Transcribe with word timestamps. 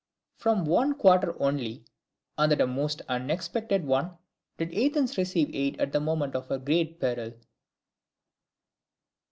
From 0.35 0.65
one 0.65 0.95
quarter 0.95 1.39
only, 1.39 1.85
and 2.35 2.51
that 2.51 2.59
a 2.59 2.65
most 2.65 3.03
unexpected 3.07 3.85
one, 3.85 4.17
did 4.57 4.73
Athens 4.73 5.15
receive 5.15 5.53
aid 5.53 5.79
at 5.79 5.91
the 5.91 5.99
moment 5.99 6.35
of 6.35 6.47
her 6.47 6.57
great 6.57 6.99
peril. 6.99 7.33